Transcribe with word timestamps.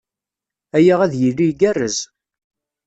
Aya 0.77 0.95
ad 1.01 1.09
d-yili 1.11 1.45
igerrrez. 1.51 1.97